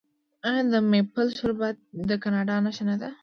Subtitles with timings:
[0.47, 1.75] آیا د میپل شربت
[2.09, 3.09] د کاناډا نښه نه ده؟